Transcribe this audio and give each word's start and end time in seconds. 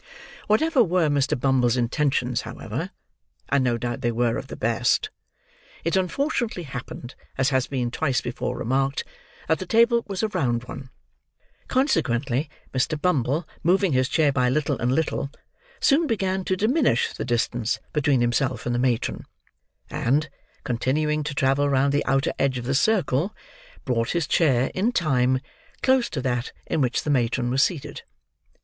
Whatever 0.47 0.83
were 0.83 1.09
Mr. 1.09 1.39
Bumble's 1.39 1.77
intentions, 1.77 2.41
however 2.41 2.89
(and 3.49 3.63
no 3.63 3.77
doubt 3.77 4.01
they 4.01 4.11
were 4.11 4.35
of 4.35 4.47
the 4.47 4.55
best): 4.55 5.11
it 5.83 5.95
unfortunately 5.95 6.63
happened, 6.63 7.13
as 7.37 7.49
has 7.49 7.67
been 7.67 7.91
twice 7.91 8.19
before 8.19 8.57
remarked, 8.57 9.03
that 9.47 9.59
the 9.59 9.67
table 9.67 10.03
was 10.07 10.23
a 10.23 10.27
round 10.29 10.63
one; 10.63 10.89
consequently 11.67 12.49
Mr. 12.73 12.99
Bumble, 12.99 13.47
moving 13.61 13.93
his 13.93 14.09
chair 14.09 14.31
by 14.31 14.49
little 14.49 14.75
and 14.79 14.91
little, 14.91 15.29
soon 15.79 16.07
began 16.07 16.43
to 16.45 16.57
diminish 16.57 17.13
the 17.13 17.23
distance 17.23 17.77
between 17.93 18.21
himself 18.21 18.65
and 18.65 18.73
the 18.73 18.79
matron; 18.79 19.27
and, 19.91 20.31
continuing 20.63 21.21
to 21.23 21.35
travel 21.35 21.69
round 21.69 21.93
the 21.93 22.03
outer 22.07 22.33
edge 22.39 22.57
of 22.57 22.65
the 22.65 22.73
circle, 22.73 23.35
brought 23.85 24.13
his 24.13 24.25
chair, 24.25 24.71
in 24.73 24.91
time, 24.91 25.39
close 25.83 26.09
to 26.09 26.21
that 26.23 26.51
in 26.65 26.81
which 26.81 27.03
the 27.03 27.11
matron 27.11 27.51
was 27.51 27.61
seated. 27.61 28.01